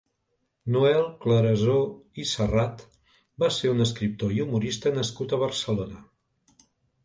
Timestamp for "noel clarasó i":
0.75-2.25